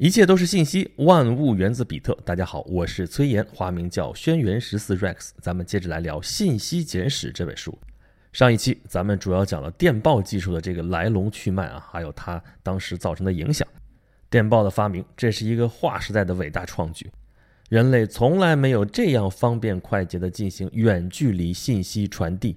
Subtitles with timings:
[0.00, 2.16] 一切都是信息，万物源自比特。
[2.24, 5.28] 大家好，我是崔岩，花名叫轩辕十四 Rex。
[5.42, 7.78] 咱们接着来聊《信息简史》这本书。
[8.32, 13.68] 上一期咱们主要讲了电报技术的这个来龙去脉啊，还有它当时造成的影响。
[14.30, 17.10] 电报的发明，这是一个划时代的伟大创举。
[17.68, 22.56] 人类从来没有这样方便快捷地进行远距离信息传递。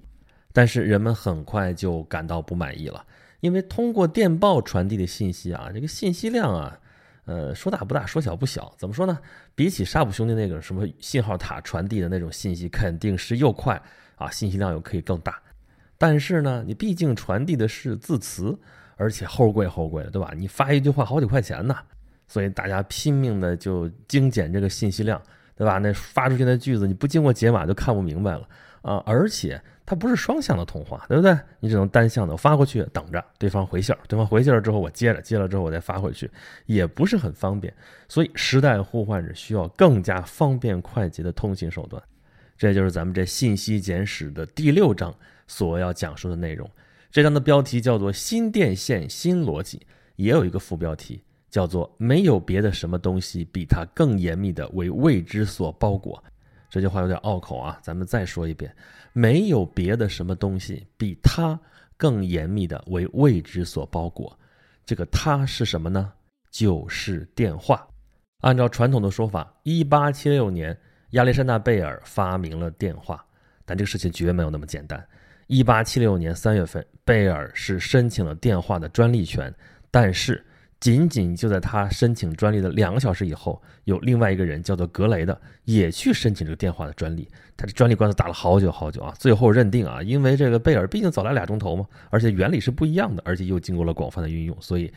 [0.54, 3.06] 但是人们很快就感到不满意了，
[3.42, 6.80] 因为通过电报传递的信息啊，这个信息量啊。
[7.26, 9.18] 呃，说大不大，说小不小，怎么说呢？
[9.56, 13.82] 比起沙普兄弟那个什么信号塔传递的那种信息，肯定是又快
[14.16, 15.42] 啊，信息量又可以更大。
[15.98, 18.58] 但是呢，你毕竟传递的是字词，
[18.98, 20.34] 而且齁贵齁贵的，对吧？
[20.36, 21.76] 你发一句话好几块钱呢，
[22.28, 25.22] 所以大家拼命的就精简这个信息量，
[25.56, 25.78] 对吧？
[25.78, 28.46] 那发出去的句子你不经过解码就看不明白了
[28.84, 29.60] 啊，而且。
[29.86, 31.38] 它不是双向的通话，对不对？
[31.60, 36.32] 你只能单向的，发过去，等着对方回信儿，对方回信儿之后我接着，接了之后我再发回去，
[36.66, 37.72] 也不是很方便。
[38.08, 42.02] 所以时代呼唤着需要更加方便快捷的通信手段。
[42.58, 45.14] 这就是咱们这信息简史的第六章
[45.48, 46.68] 所要讲述的内容。
[47.12, 49.86] 这章的标题叫做“新电线新逻辑”，
[50.16, 56.24] 也有一个副标题叫做“没有别的什么东西比它更严密的为未知所包裹”。
[56.74, 58.76] 这句话有点拗口啊，咱们再说一遍：
[59.14, 61.60] 没有别的什么东西比它
[61.98, 64.36] 更严密的为未知所包裹。
[64.84, 66.12] 这个它是什么呢？
[66.50, 67.88] 就是电话。
[68.40, 70.76] 按照传统的说法，一八七六年
[71.12, 73.24] 亚历山大贝尔发明了电话，
[73.66, 75.08] 但这个事情绝没有那么简单。
[75.46, 79.54] 一八七六年三月份，贝尔是申请了电话的专利权，
[79.92, 80.44] 但是。
[80.84, 87.26] 仅仅就在他申请专利的两个小时以后，有另外一个人叫做格雷的也去申请这个电话的专利。
[87.56, 94.92] 他这专利官司打了好久好久啊，最后认定啊，因为这个贝尔毕竟早来俩钟头嘛，而且原理是不一样的，而且又经过了广泛的运用，所以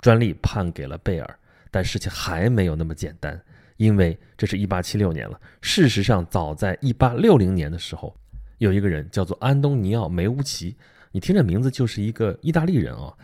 [0.00, 1.38] 专利判给了贝尔。
[1.70, 3.40] 但事情还没有那么简单，
[3.76, 5.40] 因为这是一八七六年了。
[5.60, 8.12] 事实上，早在一八六零年的时候，
[8.58, 10.74] 有一个人叫做安东尼奥梅乌奇，
[11.12, 13.14] 你听这名字就是一个意大利人啊。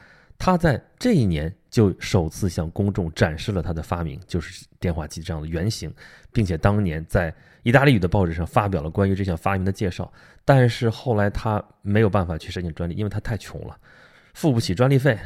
[0.45, 5.91] 他在这一年就首次向公众展示了他的发明，就是电话机这样的原型，
[6.35, 10.13] 并且当年在意大利语的报纸上发表了关于这项发明的介绍。
[10.45, 13.75] 但是后来他没有办法去申请专利，因为他太穷了，
[14.35, 15.19] 付不起专利费，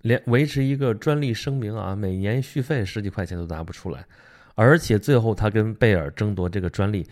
[0.00, 4.02] 连维持一个专利声明啊，每年续费十几块钱都拿不出来。
[4.54, 7.06] 而且最后他跟贝尔争夺这个专利，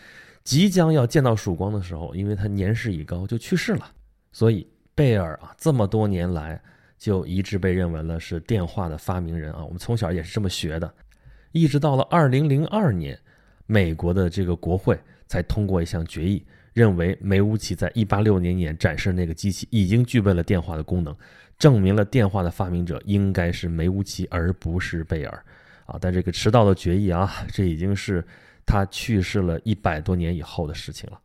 [0.44, 3.92] 即将要见到曙光的时候，因为他年事已高，就去世了。
[4.32, 6.58] 所以贝尔啊，这么多年来。
[7.00, 10.92] 就一致被认为了是电话的发明人啊，我们从小也是这么学的，
[11.52, 13.18] 一直到了二零零二年，
[13.64, 16.44] 美国的这个国会才通过一项决议，
[16.74, 21.16] 认为梅乌奇在一八六零年展示那个机器已经具备了电话的功能，
[21.58, 25.42] 证明了电话的发明者应该是梅乌奇而不是贝尔
[25.86, 25.96] 啊。
[25.98, 28.22] 但这个迟到的决议啊，这已经是
[28.66, 31.18] 他去世了一百多年以后的事情了。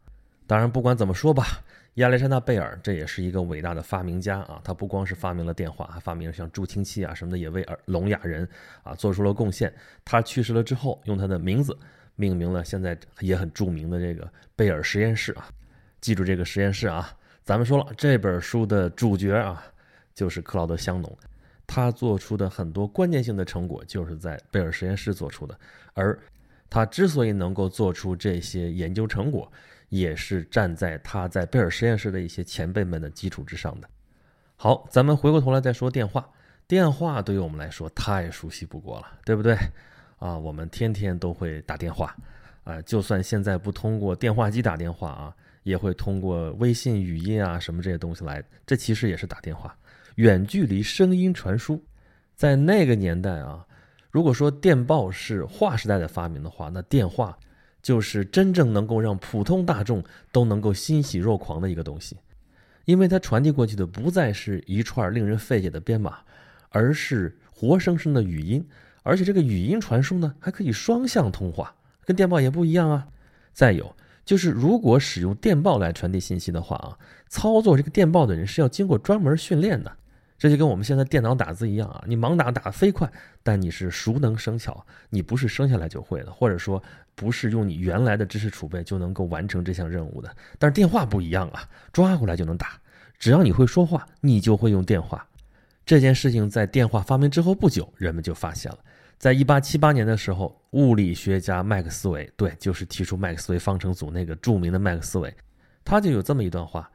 [0.47, 1.61] 当然，不管怎么说吧。
[1.95, 4.59] 亚历山大·贝尔，这也是一个伟大的发明家啊！
[4.65, 8.45] 他不光是发明了电话，还发明了像助听器啊什么的，也为聋哑人
[8.83, 9.73] 啊做出了贡献。
[10.03, 11.77] 他去世了之后，用他的名字
[12.17, 15.47] 命名了现在也很著名的这个贝尔实验室啊！
[16.01, 17.09] 记住这个实验室啊！
[17.43, 19.63] 咱们说了，这本书的主角啊，
[20.13, 21.17] 就是克劳德·香农，
[21.65, 25.57] 他做出的很多关键性的成果，就是在贝尔实验室做出的。
[25.93, 26.19] 而
[26.69, 29.49] 他之所以能够做出这些研究成果，
[29.89, 33.89] 也是站在他在贝尔实验室的一些前辈们的基础之上的。
[34.55, 36.27] 好，咱们回过头来再说电话。
[36.67, 39.55] 电话对于我们来说太熟悉不过了，对不对？
[40.17, 42.15] 啊，我们天天都会打电话，
[42.63, 48.43] 啊，就算现在不通过电话机打电话啊，也会通过微信语音啊什么这些东西来。
[48.65, 49.77] 这其实也是打电话，
[50.15, 51.83] 远距离声音传输。
[52.35, 53.63] 在那个年代啊，
[54.09, 57.37] 如果说电报是划时代的发明的话，那电话。
[57.85, 62.17] 就是真正能够让普通大众都能够欣喜若狂的一个东西，
[62.85, 66.17] 因为它传递过去的不再是一串令人费解的编码，
[66.69, 68.67] 而是活生生的语音，
[69.03, 71.71] 而且这个语音传输呢还可以双向通话，
[72.03, 73.05] 跟电报也不一样啊。
[73.53, 73.95] 再有
[74.25, 76.97] 就是，如果使用电报来传递信息的话啊，
[77.29, 79.95] 操作这个电报的人是要经过专门训练的。
[80.37, 83.09] 这就跟我们现在电脑打字一样啊，你盲打打飞快，
[83.41, 86.81] 但你是熟能生巧，你不是生下来就会的，或者说
[87.15, 90.35] 不是用你原来的知识储备就能够完成这项任务的。
[90.59, 92.79] 但是电话不一样啊，抓过来就能打，
[93.17, 95.25] 只要你会说话，你就会用电话。
[95.85, 98.79] 这件事情在电话发明之后不久，人们就发现了，
[99.17, 105.33] 在一八七八年的时候，物理学家麦克斯韦，对，就是提出麦克斯韦方程组那个著名的麦克斯韦，
[105.85, 106.91] 他就有这么一段话。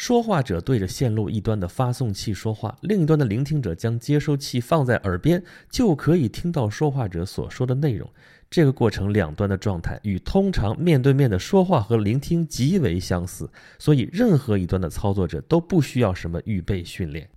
[0.00, 8.08] 说话者对着线路一端的发送器说话，另一端的聆听者将接收器放在耳边，就可以听到说话者所说的内容。
[8.48, 17.28] 这个过程两端的状态与通常面对面的说话和聆听极为相似，所以任何一端的操作者都不需要什么预备训练。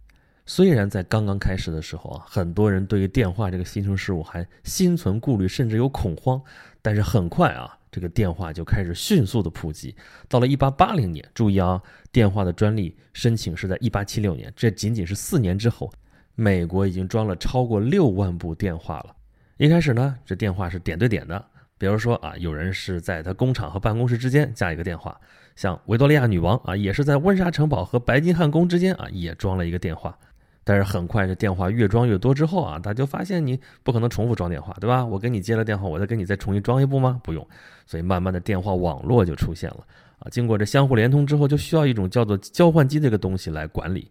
[0.46, 6.42] 虽然在刚刚开始的时候啊，很多人对于电话这个新生事物还心存顾虑，甚至有恐慌，
[6.82, 9.96] 但是很快啊，这个电话就开始迅速的普及。
[10.28, 11.80] 到了1880年，注意啊，
[12.12, 15.94] 电话的专利申请是在1876年，这仅仅是四年之后，
[16.34, 19.16] 美国已经装了超过六万部电话了。
[19.58, 21.46] 一开始呢，这电话是点对点的，
[21.78, 25.16] 比如说啊，有人是在他工厂和办公室之间加一个电话，
[25.56, 30.18] 像维多利亚女王啊，也是在温莎城堡和白金汉宫之间啊，也装了一个电话。
[30.64, 35.06] 但是很快，这电话越装越多之后啊，他就发现你不可能重复装电话，对吧？
[35.06, 37.20] 我给你接了电话，我再给你再重新装一部吗？
[37.24, 37.46] 不用。
[37.86, 39.86] 所以慢慢的电话网络就出现了
[40.20, 40.28] 啊。
[40.32, 44.10] 经过这相互连通之后，就需要一种叫做交换机这个东西来管理。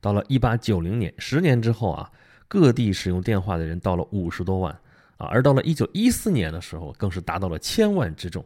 [0.00, 2.10] 到了一八九零年，十年之后啊，
[2.48, 4.76] 各地使用电话的人到了五十多万。
[5.16, 8.44] 啊，而到了一九一四年的时候，更是达到了千万之众。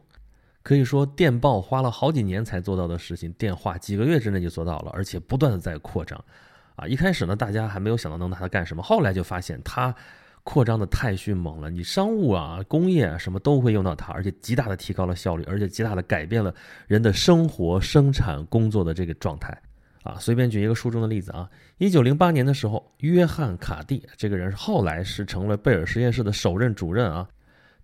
[0.62, 6.22] 可以说，电报花了好几年才做到的事情，电话几个月之内就做到了，而且不断的在扩张。
[6.78, 9.92] 啊，一开始呢，大家还没有想到能拿它干什么，后来就发现它
[10.44, 16.54] 扩张的太迅猛了，你商务啊、工业啊什么都会用到它，而且极大的提高了效率，而且极大的改变了
[16.86, 19.60] 人的生活、生产、工作的这个状态。
[20.04, 27.28] 啊，随便举一个书中的例子啊，一九零八年的时候，约翰卡蒂这个人后来是成了贝尔实验室的首任主任啊，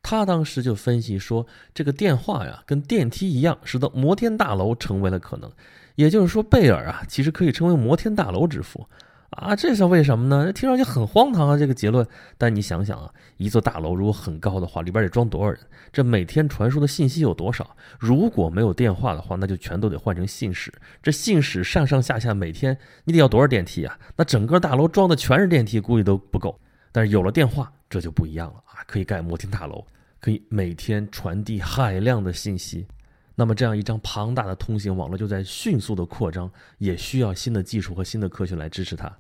[0.00, 1.44] 他当时就分析说，
[1.74, 5.50] 这个电话呀跟电梯一样，使得摩天大楼成为了可能，
[5.94, 8.86] 也就是说，贝尔啊其实可以称为摩天大楼之父。
[9.30, 10.52] 啊，这是为什么呢？
[10.52, 12.06] 听上去很荒唐啊，这个结论。
[12.38, 15.58] 但你想想啊，一座大楼如果很高的话，里边得装多少人？
[15.92, 17.76] 这每天传输的信息有多少？
[17.98, 20.72] 如果没有电话的话，那就全都得换成信使。
[21.02, 23.98] 这信使上上下下每天你得要多少电梯啊？
[24.14, 26.56] 那整个大楼装的全是电梯，估计都不够。
[26.92, 29.84] 但是有了电话，这就不一样了啊，可以盖摩天大楼，
[30.20, 32.86] 可以每天传递海量的信息。
[33.34, 39.12] 那么这样一张庞大的通信网络就在迅速的扩张，也需要新的技术和新的科学来支持它。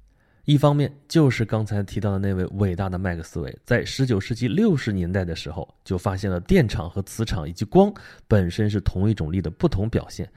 [0.44, 7.92] 一方面就是刚才提到的那位伟大的麦克斯韦，在十九世纪六十年代的时候就发现了电场和磁场以及光
[8.28, 10.30] 本身是同一种力的不同表现。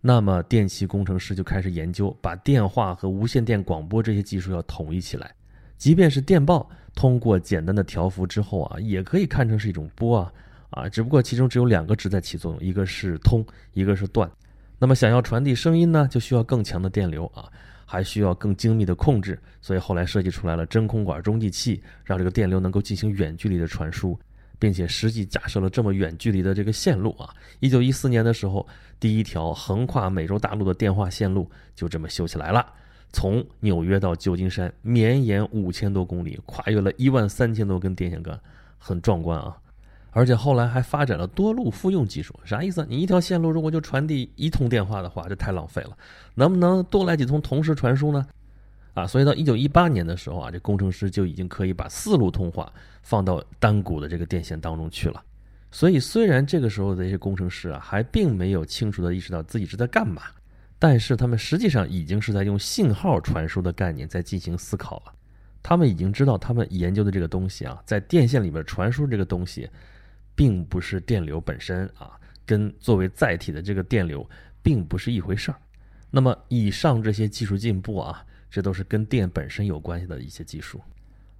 [0.00, 5.30] 那么电气工程师就开始研究，把电话和无线电广播这些技术要统一起来。
[5.76, 10.32] 即便是电报，通过简单的调幅之后啊，也可以看成是一种波啊
[10.70, 14.30] 啊，只不过其中只有两个值在起作用，一个是通，一个是断。
[14.78, 17.48] 那么想要传递声音呢，就需要更强的电流啊。
[17.92, 24.16] 还需要更精密的控制，所以后来设计出来了真空管中继器，让这个电流能够进行远距离的传输，
[24.60, 27.34] 并且实际假设了这么远距离的这个线路啊。
[27.58, 28.64] 一九一四年的时候，
[29.00, 32.64] 第一条横跨美洲大陆的电话线路就这么修起来了，
[33.10, 38.38] 从纽约到旧金山，绵延五千多公里，跨越了一万三千多根电线杆，
[38.78, 39.56] 很壮观啊。
[40.12, 42.84] 而且后来还发展了多路复用技术，啥意思？
[42.88, 45.96] 你一条线路如果就传递一通电话的话，这太浪费了。
[46.34, 48.26] 能不能多来几通同时传输呢？
[48.94, 52.72] 啊，所以到一九一八年的时候啊，这工程师就已经可以把四路通话
[53.02, 55.22] 放到单股的这个电线当中去了。
[55.70, 60.22] 所以虽然这个时候的一些工程师啊，还并没有清楚的意识到自己是在干嘛，
[60.80, 65.12] 但是他们实际上已经是在用信号传输的概念在进行思考了。
[65.62, 69.70] 他们已经知道，他们研究的这个东西啊，在电线里边传输这个东西。
[70.40, 74.26] 并不是电流本身啊，跟作为载体的这个电流
[74.62, 75.58] 并不是一回事儿。
[76.10, 80.80] 那么以上这些技术进步啊，这都是跟电本身有关系的一些技术。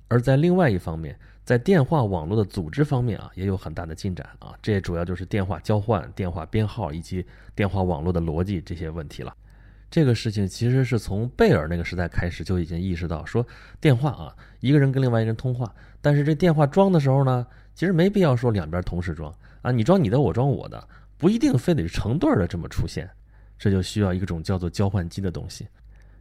[0.08, 4.54] 而在另外一方面，在电话网络的组织方面啊，也有很大的进展啊。
[4.60, 9.34] 这也主要就是电话交换、电话编号以及电话网络的逻辑这些问题了。
[9.90, 13.46] 这个事情其实是从贝尔那个时代开始就已经意识到，说
[13.80, 17.46] 电话啊，一个人跟另外一个人通话，但是这电话装的时候呢。
[17.80, 23.08] 其实没必要说两边同时装啊，你装你的，我装我的，不一定非得是成对的这么出现，
[23.58, 25.66] 这就需要一种叫做交换机的东西。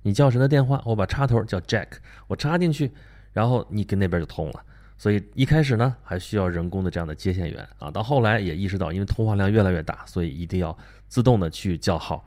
[0.01, 1.87] 你叫谁的电话，我把插头叫 Jack，
[2.27, 2.89] 我插进去，
[3.33, 4.63] 然后你跟那边就通了。
[4.97, 10.77] 所以一开始呢，还需要人工的这样的接线员啊，到后来也意识到，因为通话量越来越大，所以一定要
[11.09, 12.25] 自动的去叫号，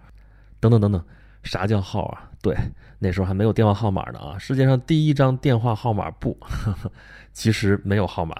[0.60, 1.02] 等等等等。
[1.42, 2.30] 啥叫号啊？
[2.42, 2.54] 对，
[2.98, 6.36] 那时候还没有电话号码呢啊，世界上第一张电话号码簿，
[7.32, 8.36] 其实没有号码。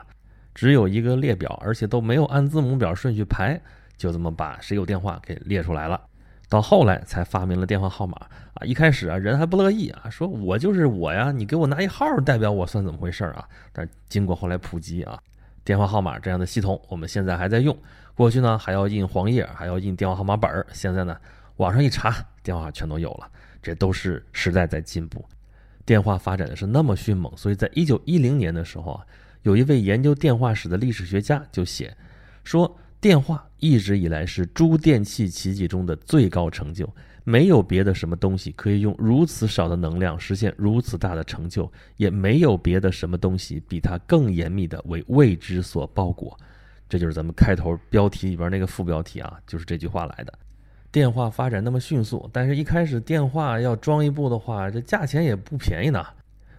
[0.55, 3.61] 只有一个列表，而且都没有按字母表顺序排，
[3.97, 6.01] 就这么把谁有电话给列出来了。
[6.49, 8.15] 到后来才发明了电话号码
[8.53, 8.65] 啊！
[8.67, 13.49] 一开始啊，人还不乐意啊，说我就是我呀，你给我拿一号代表我算怎么回事啊？
[13.73, 15.19] 但经过后来普及啊，
[15.65, 17.75] 电话号码这样的系统，我们现在还在用。
[18.15, 21.17] 过去呢还要印黄页，还要印电话号码本儿，现在呢
[21.57, 23.27] 网上一查，电话全都有了。
[23.63, 25.25] 这都是时代在进步，
[25.87, 29.07] 电话发展的是那么迅猛，所以在一九一零年的时候啊，
[29.43, 31.97] 有一位研究电话史的历史学家就写
[32.45, 36.89] 说，电话一直以来是诸电器奇迹中的最高成就，
[37.25, 46.39] 没有别的什么东西可以用如此少的能量实现如此大的成就，也没有别的什么东西比它更严密的为未知所包裹。
[46.89, 50.33] 这就是咱们开头标题里边那个副标题啊，就是这句话来的。
[50.93, 56.05] 电话发展那么迅速，但是一开始电话要装一部的话，这价钱也不便宜呢。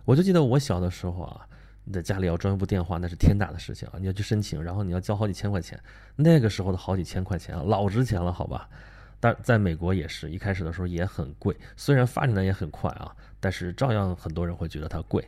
[0.06, 1.48] 我就记得我小的时候啊，
[1.84, 3.96] 你在家里要装一部电话，那是天大的事情啊！
[4.00, 5.80] 你要去申请，然后你要交好几千块钱。
[6.16, 8.70] 那个时候的好几千块钱啊，老值钱了，好吧？
[9.20, 15.26] 但在美国也是一开始的时候也很贵，虽然发展的也很快啊，但是照样很多人会觉得它贵。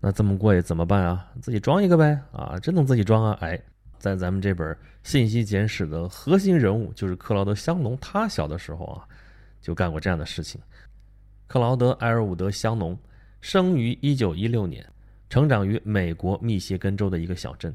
[0.00, 1.30] 那这么贵怎么办啊？
[1.42, 3.38] 自己装一个呗啊，真能自己装啊？
[3.40, 3.60] 哎。
[3.98, 9.02] 在咱们这本《信息简史》的核心人物就是克劳德·香农，他小的时候啊，
[9.60, 10.60] 就干过这样的事情。
[11.48, 12.96] 克劳德·埃尔伍德·香农
[13.40, 14.86] 生于1916年，
[15.28, 17.74] 成长于美国密歇根州的一个小镇。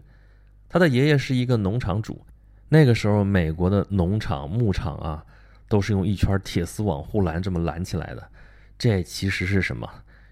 [0.67, 2.25] 他的爷爷是一个农场主。
[2.69, 5.23] 那个时候，美国的农场、牧场啊，
[5.67, 8.27] 都是用一圈铁丝网护栏这么拦起来的。
[8.77, 9.87] 这其实是什么？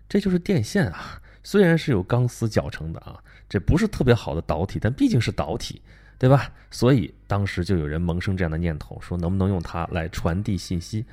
[0.09, 1.21] 这就是电线啊！
[1.43, 3.21] 虽然是有钢丝绞成的啊。
[3.47, 5.81] 这不是特别好的导体，但毕竟是导体，
[6.17, 6.49] 对吧？
[6.71, 11.05] 所以当时就有人萌生这样的念头，说能不能用它来传递信息，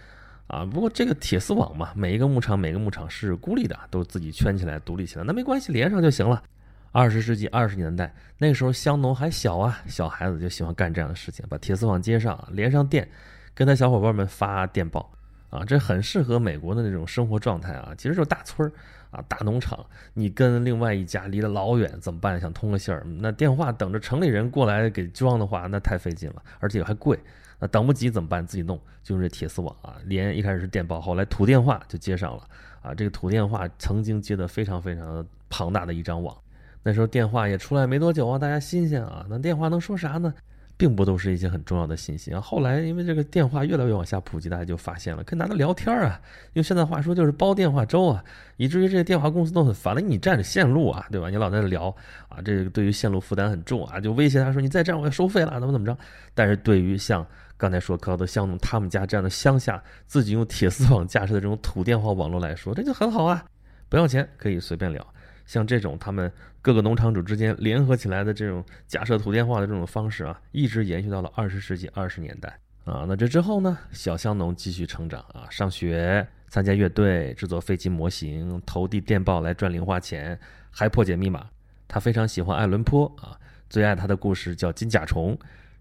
[0.49, 0.65] 啊？
[0.65, 6.43] 不过这个铁丝网嘛，每一个牧场每个牧场是孤立的，都自己圈起来独立起来，那没关系，连上就行了。
[6.91, 13.09] 二十世纪二十年代，那个时候香农还小啊，小孩子就喜欢干这样的事情，把铁丝网接上，连上电，
[13.55, 15.13] 跟他小伙伴们发电报。
[15.51, 17.95] 啊，这很适合美国的那种生活状态啊！
[17.97, 18.73] 其实就是大村儿
[19.11, 22.39] 啊，大农场，你跟另外一家离得老远，怎么办？
[22.39, 27.19] 想通个信儿，那电话等着城里人过来给装的话，那太费劲了，而且还贵。
[27.59, 28.47] 那等不及怎么办？
[28.47, 32.43] 自己弄，就用这铁丝网啊，连一开始是电报，后来土电话就接上了
[32.83, 32.95] 啊。
[32.95, 36.37] 这个土电话曾经接的非常非常庞大的一张网，
[36.83, 40.33] 那时候电话也出来没多久啊，大家新鲜啊，那电话能说啥呢？
[40.77, 42.41] 并不都是一些很重要的信息啊。
[42.41, 46.21] 后来因为这个电话越来越往下普及，大家就发现了可以拿它聊天啊。
[46.53, 48.25] 用现在话说就是煲电话粥啊，
[48.59, 50.01] 以至于这些电话公司都很烦了。
[50.01, 51.31] 你占着线路啊，对吧？
[51.31, 51.93] 你老在这聊
[52.29, 55.99] 啊，这个对于线路负担很重啊，就威胁他说你再这样我要收费了，怎么怎么着。
[56.33, 57.27] 但是对于像
[57.59, 63.45] 刚才说克劳德香农他们家这样的乡下自己用铁丝网架设的这种土电话网络来说，这就很好啊，
[63.89, 65.07] 不要钱可以随便聊。
[65.45, 66.31] 像这种他们
[66.63, 72.49] 各个农场主之间联合起来的这种假设土电话的这种方式啊，一直延续到了二十世纪二十年代
[72.85, 73.05] 啊。
[73.09, 80.39] 那这之后呢，小香农继续成长啊，上学、参加乐队、制作飞机模型、投递电报来赚零花钱，
[80.71, 81.49] 还破解密码。
[81.89, 83.35] 他非常喜欢爱伦坡啊，
[83.71, 85.35] 最爱他的故事叫《金甲虫》，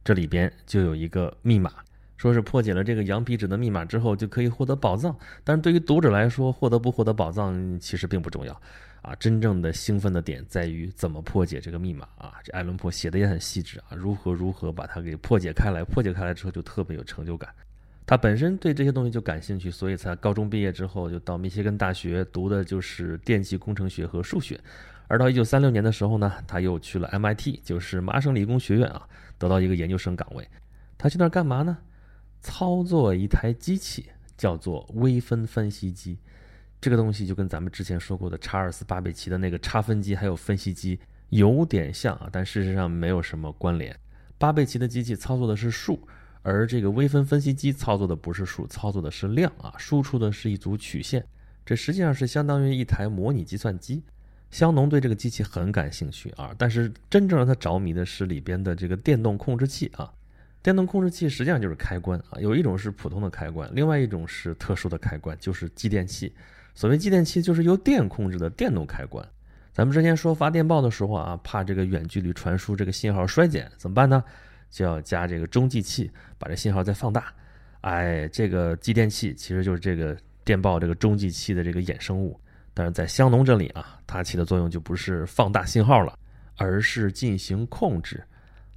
[0.03, 1.71] 这里边就有一个密码，
[2.17, 5.15] 说是破解了这个羊皮纸的密码之后就可以获得宝藏。
[5.43, 8.61] 但是对于读者来说，获得不获得宝藏其实并不重要。
[9.03, 12.33] 啊，真正的兴奋的点在于怎么破解这个密码啊！
[12.43, 17.49] 这艾伦坡写的也很细致啊，如何如何把它给破解开来，破解开来之后就特别有成就感。
[18.05, 24.59] 他本身对这些东西就感兴趣，所以才高中毕业之后就到密歇根大学读的就是电气工程学和数学。
[25.07, 30.47] 而到一九三六年的时候呢，他又去了 MIT，就是麻省理工学院啊，得到一个研究生岗位。
[30.97, 31.77] 他去那儿干嘛呢？
[32.41, 36.17] 操作一台机器，叫做微分分析机。
[36.79, 40.99] 这个东西就跟咱们之前说过的查尔斯·巴贝奇的那个差分机还有分析机
[41.29, 43.97] 有点像啊，但事实上没有什么关联。
[44.37, 46.07] 巴贝奇的机器操作的是数，
[46.43, 51.25] 而这个微分分析机操作的不是数，操作的是量啊，输出的是一组曲线。
[51.65, 54.03] 这实际上是相当于一台模拟计算机。
[54.51, 60.11] 香农对这个机器很感兴趣啊，但是真正让他着迷的是里边的这个电动控制器啊。
[60.63, 66.33] 电动控制器实际上就是开关啊，有一种是普通的开关，另外一种是特殊的开关，就是继电器。
[66.75, 69.25] 所谓继电器，就是由电控制的电动开关。
[69.73, 74.23] 咱们之前说发电报的时候啊，怕这个远距离传输这个信号衰减，怎么办呢？
[74.69, 77.33] 就要加这个中继器，把这信号再放大。
[77.81, 82.37] 哎，这个继电器其实就是这个电报这个中继器的这个衍生物。
[82.77, 86.13] 但是在香农这里啊，它起的作用就不是放大信号了，
[86.57, 88.23] 而是进行控制。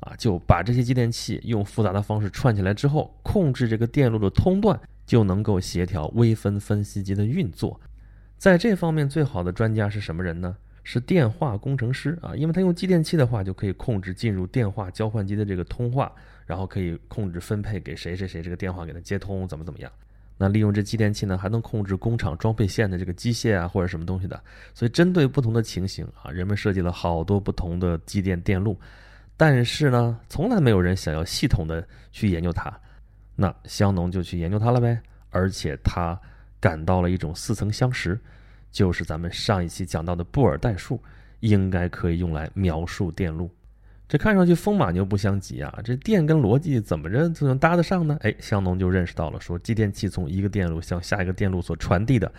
[0.00, 7.78] 啊，就把这些继电器用复杂的方式串起来之后，控制这个电路的通断，就能够协调微分分析机的运作。
[8.38, 10.56] 在这方面最好的专家是什么人呢？
[10.82, 16.10] 是电话工程师啊，因为他用继电器的话，就可以控制进入电话交换机的这个通话，
[16.46, 19.92] 然后可以控制分配给谁谁谁这个电话给他接通，怎么怎么样。
[20.42, 24.42] 那利用这继电器呢，还能控制工厂装配线的这个机械啊或者什么东西的。
[24.72, 28.74] 所以针对不同的情形啊，人们设计了好多不同的继电电路，
[29.36, 32.72] 但是呢，从来没有人想要系统的去研究它。
[33.36, 34.98] 那香农就去研究它了呗。
[35.28, 36.18] 而且他
[36.58, 38.18] 感到了一种似曾相识，
[38.72, 40.98] 就是咱们上一期讲到的布尔代数，
[41.40, 43.50] 应该可以用来描述电路。
[44.10, 45.72] 这看上去风马牛不相及啊！
[45.84, 48.18] 这电跟逻辑怎么着就能搭得上呢？
[48.22, 52.32] 哎，香农就认识到了，说继电器从一个电路向下一个电路所传递的，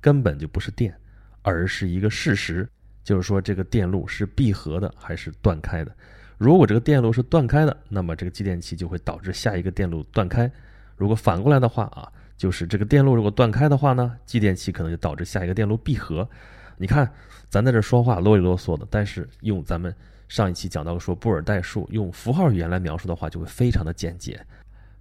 [0.00, 0.94] 根本就不是电，
[1.42, 2.68] 而是一个事实，
[3.02, 5.90] 就是说这个电路是闭合的还是断开的。
[6.38, 10.48] 如果这个电路是断开的，那么这个继电器就会导致下一个电路断开；
[10.94, 16.28] 如果反过来的话啊，就是这个电路如果断开的话呢，继电器可能就导致下一个电路闭合。
[16.76, 17.12] 你看，
[17.48, 19.92] 咱在这说话啰里啰嗦的，但是用咱们。
[20.30, 24.40] 上一期讲到说布尔代数用符号语言来描述的话，就会非常的简洁。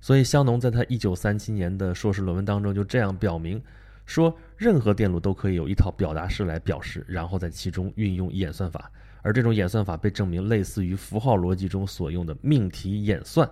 [0.01, 3.61] 所以香农在他一九三七年的硕士论文当中就这样表明，
[4.07, 13.47] 说任何电路都可以有一套表达式来表示，然后在其中运用演算法，而这种演算法被证明类似于符号逻辑中所用的命题演算。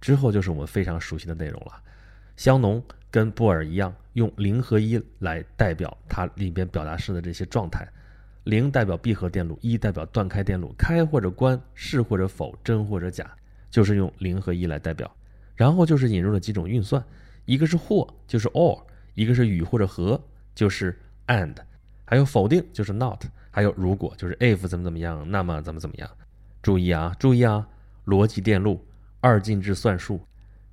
[0.00, 1.80] 之后就是我们非常熟悉的内容了。
[2.36, 7.86] 香农跟布尔一样，用零和一来代表它里边表达式的这些状态。
[8.44, 13.30] 零代表闭合电路，一代表断开电路，开或者关，是或者否，真或者假，
[13.70, 15.10] 就是用零和一来代表。
[15.54, 17.04] 然后就是引入了几种运算，
[17.44, 18.80] 一个是或，就是 or；
[19.14, 20.18] 一个是与或者和，
[20.54, 21.54] 就是 and；
[22.06, 23.20] 还有否定，就是 not；
[23.50, 26.10] 还有如果，就是 if 怎么怎么样，那么怎么怎么样。
[26.62, 27.66] 注意啊，注意啊，
[28.06, 28.82] 逻辑电路、
[29.20, 30.18] 二进制算术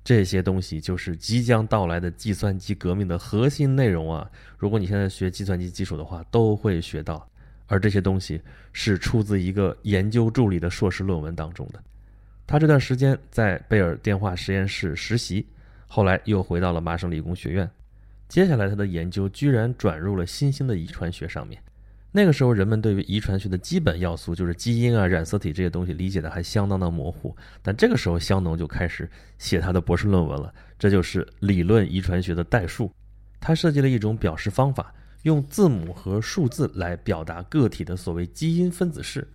[0.02, 4.30] 这些东西，就是即将到来的计算机革命的核心内容啊！
[4.56, 7.28] 如果你现在学计算机基础的话，都会学到。
[7.68, 11.80] 而这些东西是出自一个研究助理的硕士论文当中的。
[12.46, 15.46] 他这段时间在贝尔电话实验室实习，
[15.86, 17.70] 后来又回到了麻省理工学院。
[18.26, 21.62] 接下来他的研究居然转入了新兴的遗传学上面。
[22.10, 27.36] 那个时候人们对于遗传学的基本要素，就是基因啊、染色体这些东西理解的还相当的模糊。
[27.60, 32.90] 但这个时候香农就开始写他的博士论文了，这就是理论遗传学的代数。
[33.38, 34.92] 他设计了一种表示方法。
[35.22, 39.26] 用字母和数字来表达个体的所谓基因分子式，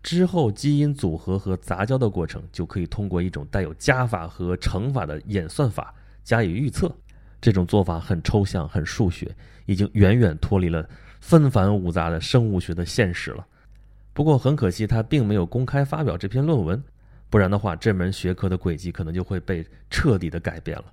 [0.00, 5.92] 之后基因组合和杂交的过程就可以通过一种带有加法和乘法的演算法
[6.22, 6.90] 加以预测。
[7.40, 9.34] 这种做法很抽象、很数学，
[9.66, 10.88] 已经远远脱离了
[11.20, 13.44] 纷繁芜杂的生物学的现实了。
[14.12, 16.82] 不过很可惜，他并没有公开发表这篇论文，
[17.28, 20.84] 不然的话，这门学科的轨迹可能就会被彻底的改变了。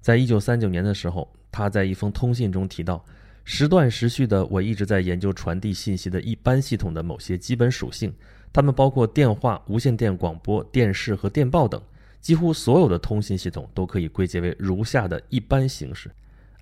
[0.00, 3.02] 在一九三九年的时候，他在一封通信中提到。
[3.50, 8.14] 时断时续的，我一直在研究传递信息的一般系统的某些基本属性，
[8.52, 11.80] 它们包括电话、无线电广播电视和电报等。
[12.20, 16.10] 几乎所有的通信系统都可以归结为如下的一般形式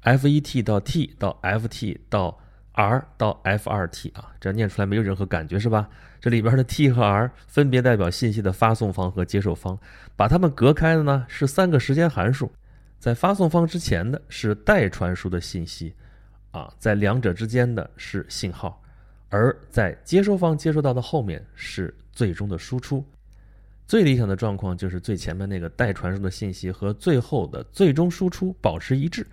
[0.05, 2.39] ：f1t 到 t 到 ft 到
[2.71, 5.89] r 到 f2t 啊，这样念出来没有任何感觉是吧？
[6.21, 9.77] 这里边的 t 和 r 分别代表信息的发送方和接受方，
[10.15, 12.53] 把它们隔开的呢是三个时间函数，
[13.01, 15.93] 在发送方之前的是待传输的信息。
[16.57, 18.83] 啊，在两者之间的是信号，
[19.29, 23.05] 而在接收方接收到的后面是最终的输出。
[23.87, 29.27] 最理想的状况就是最前面那个待传输的信息和最后的最终输出保持一致。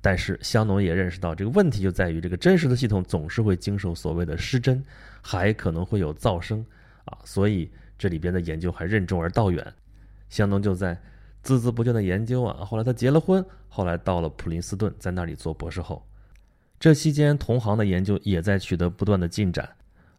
[0.00, 4.82] 但是香农也认识到这个问题就在于这个真实的系统总是会经受所谓的失真，
[5.20, 6.64] 还可能会有噪声
[7.04, 9.74] 啊，所以这里边的研究还任重而道远。
[10.28, 10.94] 香农就在
[11.44, 16.06] 孜孜不倦的研究啊，后来他结了婚，后来到了普林斯顿，在那里做博士后。
[16.80, 19.68] 这期间，同行的研究也在取得不断的进展，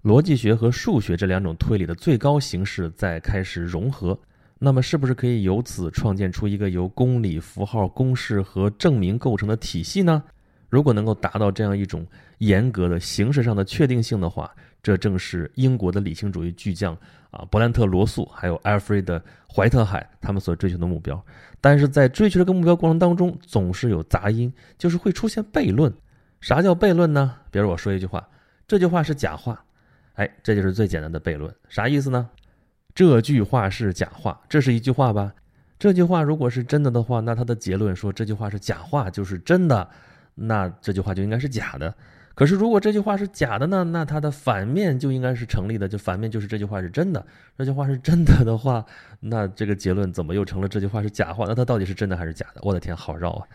[0.03, 4.15] 逻辑学和数学这两种推理的最高形式在开始融合。
[4.59, 10.21] 那么，是不是可以由此创建出一个由公理、符号、公式和证明构成的体系呢？
[10.69, 12.05] 如果能够达到这样一种
[12.37, 16.95] 严格的形式上的确定性的话，这正是英国的理性主义巨匠
[17.31, 19.17] 啊，伯兰特·罗素还有艾弗瑞德·
[19.51, 21.19] 怀特海他们所追求的目标。
[21.59, 25.91] 但是在追求这个目标过程当中，总是有杂音，就是会出现悖论。
[26.41, 27.35] 啥叫悖论呢？
[27.51, 28.27] 比如我说一句话，
[28.67, 29.63] 这句话是假话，
[30.15, 31.53] 哎，这就是最简单的悖论。
[31.69, 32.29] 啥意思呢？
[32.93, 35.33] 这句话是假话，这是一句话吧？
[35.77, 39.87] 这句话如果是真的的话，那它的结论说这句话是假话就是真的，
[40.35, 41.93] 那这句话就应该是假的。
[42.33, 43.83] 可是如果这句话是假的呢？
[43.83, 47.23] 那它的反面就应该是成立的，就反面就是这句话是真的。
[47.57, 48.83] 这句话是真的的话，
[49.19, 51.45] 那这个结论怎么又成了这句话是假话？
[51.47, 52.61] 那它到底是真的还是假的？
[52.63, 53.47] 我的天，好绕啊！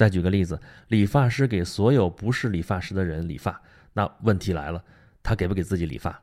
[0.00, 0.58] 再举个例子，
[0.88, 3.60] 理发师给所有不是理发师的人理发，
[3.92, 4.82] 那问题来了，
[5.22, 6.18] 他给不给自己理发？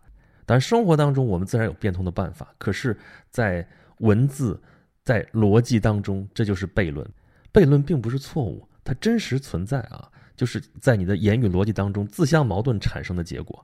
[0.48, 2.98] 但生活当中我们自然有变通的办法，可是，
[3.30, 3.68] 在
[4.00, 4.60] 文字、
[5.04, 7.08] 在逻辑当中，这就是悖论。
[7.54, 13.64] 悖论并不是错误，它真实存在啊，就是在你的言语逻辑当中自相矛盾产生的结果，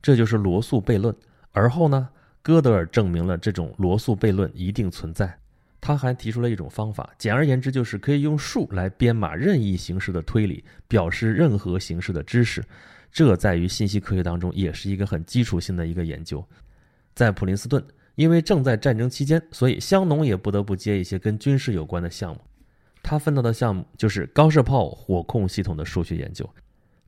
[0.00, 1.14] 这就是罗素悖论。
[1.52, 2.08] 而后呢，
[2.40, 5.39] 哥德尔证明了这种罗素悖论一定存在。
[5.80, 12.62] 他还提出了一种方法，简而言之就是可以用数来编码任意形式的推理，表示任何形式的知识。
[13.10, 16.44] 这在于信息科学当中也是一个很基础性的一个研究。
[17.14, 17.82] 在普林斯顿，
[18.14, 22.40] 因为正在战争期间，所以香农也不得不接一些跟军事有关的项目。
[23.02, 26.48] 他分到的项目就是高射炮火控系统的数学研究。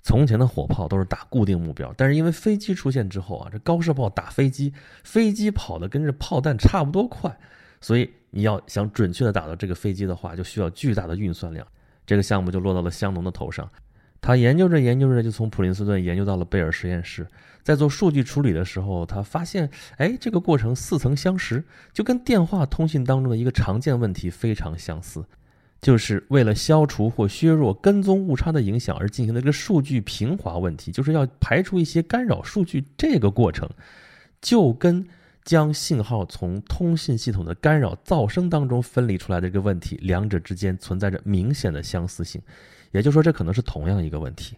[0.03, 4.73] 从前的火炮都是打固定目标，但是因为飞机出现之后啊，这高射炮打飞机，
[5.05, 7.39] 飞机跑的跟这炮弹差不多快，
[7.81, 11.65] 所以你要想准确的打到这个飞机的话，就需要巨大的运算量。
[12.05, 13.71] 这个项目就落到了香农的头上，
[14.21, 17.25] 他研究着研究着，就从普林斯顿研究到了贝尔实验室，
[17.63, 25.25] 在做数据处理的时候，他发现，哎，这个过程似曾相识，就跟电话通信当中的一个常见问题非常相似。
[25.81, 32.85] 就是为了消除或削弱跟踪误差的影响而进行的这个数据平滑问题，就是要排除一些干扰数据。
[32.97, 33.69] 这个过程
[34.41, 35.05] 就跟
[35.45, 42.41] 将信号从通信系统的干扰噪声当中分离出来的这个问题，两者之间存在着明显的相似性。
[42.91, 44.57] 也就是说，这可能是同样一个问题。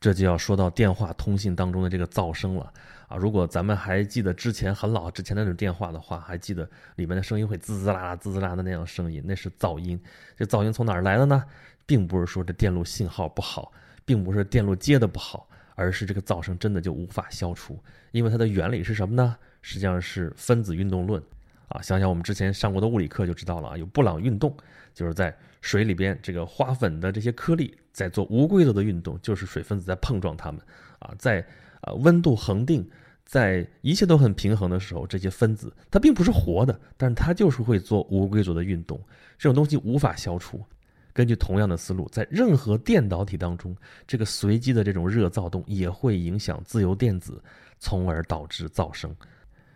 [0.00, 2.72] 这就要说到电话通信当中的这个噪声了
[3.06, 3.16] 啊！
[3.16, 9.96] 如果咱们还记得之前很老之前那种电话的话，还记得里面的声音会滋滋啦啦、滋滋啦的那样声音，那是噪音。
[10.36, 11.44] 这噪音从哪儿来的呢？
[11.86, 13.72] 并不是说这电路信号不好，
[14.04, 17.78] 并不是电路接的不好，而是这个噪声真的就无法消除。
[18.10, 19.36] 因为它的原理是什么呢？
[19.62, 21.22] 实际上是分子运动论
[21.68, 21.80] 啊！
[21.80, 24.54] 想想我们之前上过的物理课就知道了啊，有布朗运动，
[24.92, 27.74] 就是在水里边这个花粉的这些颗粒。
[27.92, 30.58] 在做无规则的运动，就是水分子在碰撞它们
[30.98, 31.46] 啊，在
[31.82, 32.88] 啊温度恒定，
[33.22, 38.98] 在一切都很平衡的时候，这些分子它并不是活的，但是它就是会做无规则的运动。
[39.36, 40.58] 这种东西无法消除。
[41.12, 47.44] 根据同样的思路，在任何电导体当中，这个随机的这种热躁动也会影响自由电子，
[47.78, 49.14] 从而导致噪声。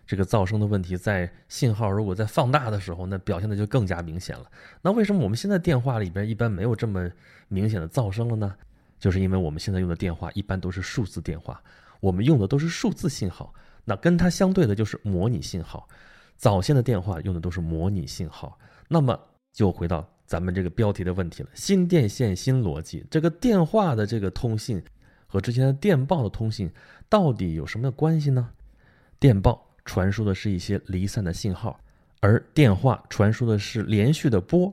[0.06, 4.48] 这个噪声的问题，在信号如果在放大的时候，那表现的就更加明显了。
[4.80, 7.10] 那为什么我们现在电话里边一般没有这么
[7.48, 8.54] 明显的噪声了呢？
[8.98, 11.60] 就是因为我们现在用的电话一般都是数字电话，
[12.00, 13.52] 我们用的都是数字信号。
[13.84, 15.88] 那跟它相对的就是模拟信号。
[16.36, 18.58] 早先的电话用的都是模拟信号。
[18.88, 19.18] 那么
[19.52, 24.82] 就回到咱们这个标题的问题了：新电线新逻辑，这个电话的这个通信
[25.26, 26.70] 和之前的电报的通信
[27.08, 28.50] 到底有什么关系呢？
[29.18, 29.65] 电报。
[29.86, 31.80] 传输的是一些离散的信号，
[32.20, 34.70] 而电话传输的是连续的波。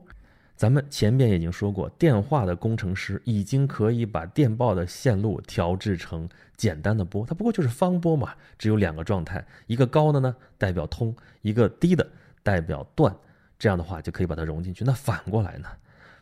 [0.56, 12.06] 咱们前面已经说过，电话的工程师已经可以把电报的线路调制成简单的波，它不过就是方波嘛，只有两个状态，一个高的呢代表通，一个低的
[12.42, 13.14] 代表断。
[13.58, 14.84] 这样的话就可以把它融进去。
[14.84, 15.68] 那反过来呢？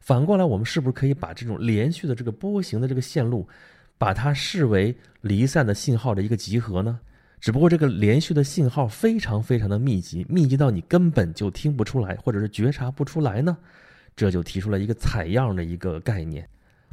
[0.01, 3.47] 反过来我们是不是可以把这种连续的这个波形的这个线路，
[3.99, 6.99] 把它视为离散的信号的一个集合呢？
[7.43, 13.59] 只不过这个连续的信号非常非常的密集，密集到你根本就听不出来，或者是觉察不出来呢。
[14.15, 16.49] 这就提出了一个采样的一个概念，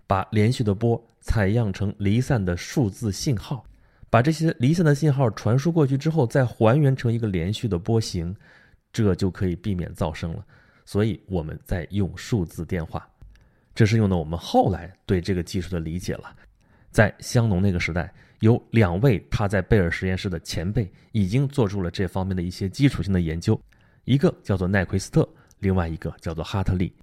[0.08, 3.64] 把连续的波采样成离散的数字信号，
[4.10, 8.36] 把这些离散的信号传输过去之后，再还原成一个连续的波形，
[8.92, 10.44] 这就可以避免噪声了。
[10.84, 13.08] 所以我们在用数字电话，
[13.76, 16.36] 这是用的我们后来对这个技术的理解了。
[16.90, 18.12] 在香农那个时代。
[18.40, 23.60] 有两位他在贝尔实验室的前辈已经做出了这方面的一些基础性的研究，
[24.06, 25.28] 一个叫做奈奎斯特，
[25.60, 26.94] 另外一个叫做哈特利。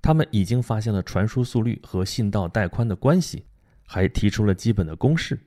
[0.00, 3.44] 他们已经发现了传输速率和信道带宽的关系，
[3.86, 5.38] 还提出了基本的公式，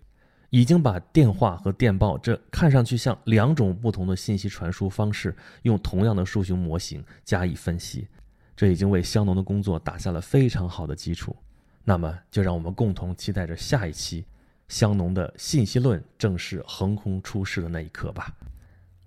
[0.49, 8.07] 已经把电话和电报这看上去像两种不同的信息传输方式，用同样的数学模型加以分析。
[8.55, 11.35] 这已经为香农的工作打下了非常好的基础。
[11.83, 14.25] 那么，就让我们共同期待着下一期。
[14.69, 18.31] 香农的信息论正式横空出世的那一刻吧。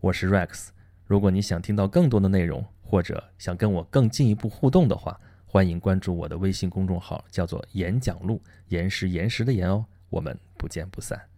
[0.01, 0.70] 我是 Rex，
[1.07, 9.87] 如果你想听到更多的内容，或者想跟我更进一步互动的话，欢迎关注我的微信公众号，叫做“演讲录”，岩石岩石的岩哦。
[10.11, 11.32] 我们不见不散。